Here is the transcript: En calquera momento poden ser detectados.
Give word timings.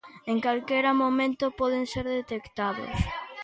En 0.31 0.37
calquera 0.45 0.95
momento 1.03 1.45
poden 1.59 1.85
ser 1.93 2.05
detectados. 2.17 2.89